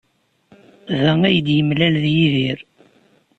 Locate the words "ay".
1.29-1.37